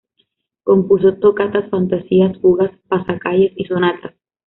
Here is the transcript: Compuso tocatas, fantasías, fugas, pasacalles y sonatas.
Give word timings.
Compuso 0.63 1.13
tocatas, 1.17 1.69
fantasías, 1.69 2.35
fugas, 2.41 2.71
pasacalles 2.89 3.51
y 3.55 3.65
sonatas. 3.65 4.13